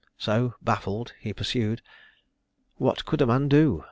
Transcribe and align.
So 0.17 0.55
baffled 0.63 1.13
(he 1.19 1.31
pursued), 1.31 1.83
what 2.77 3.05
could 3.05 3.21
a 3.21 3.27
man 3.27 3.47
do? 3.47 3.79